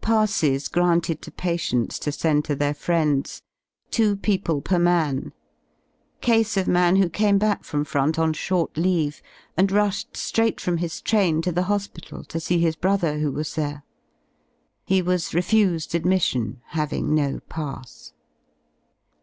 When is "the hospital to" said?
11.52-12.40